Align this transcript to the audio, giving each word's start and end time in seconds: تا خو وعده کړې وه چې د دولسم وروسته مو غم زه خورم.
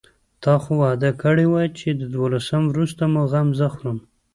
تا 0.43 0.53
خو 0.63 0.71
وعده 0.81 1.09
کړې 1.21 1.45
وه 1.51 1.63
چې 1.79 1.89
د 1.99 2.01
دولسم 2.15 2.63
وروسته 2.67 3.03
مو 3.13 3.21
غم 3.31 3.47
زه 3.59 3.67
خورم. 3.73 3.97